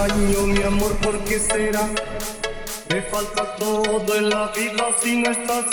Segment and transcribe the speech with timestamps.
[0.00, 1.88] extraño, mi amor, ¿por qué será?
[2.88, 5.64] Me falta todo en la vida si no estás.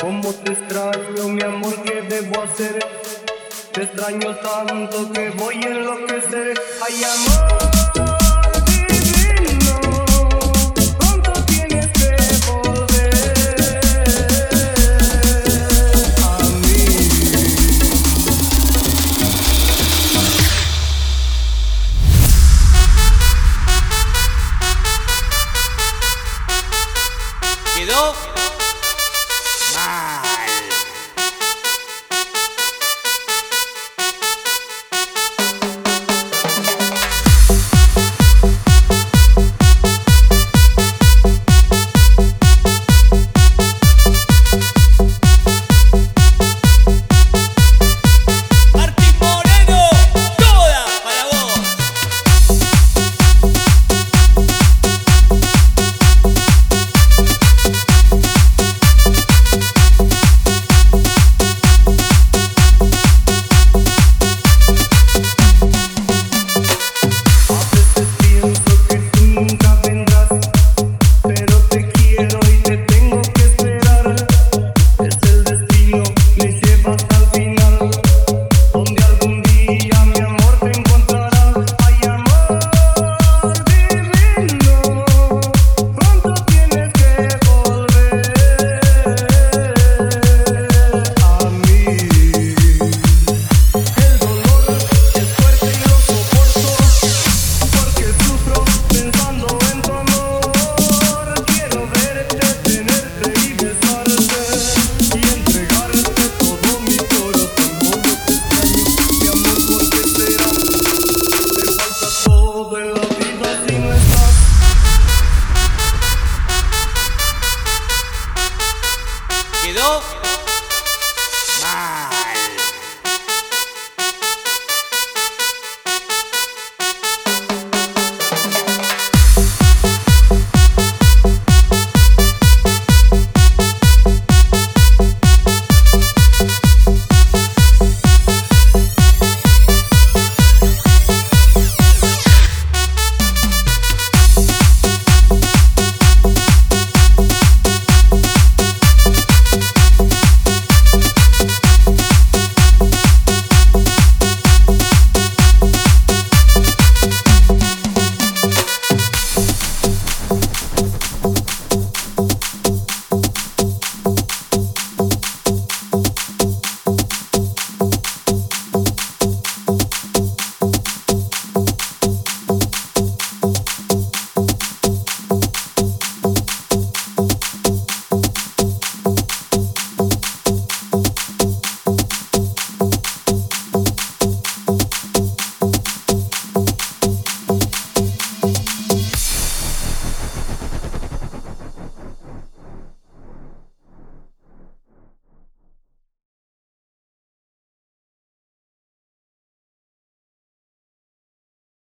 [0.00, 2.78] Como te extraño, mi amor, ¿qué debo hacer?
[3.72, 6.60] Te extraño tanto que voy a enloquecer.
[6.86, 7.73] Ay, amor.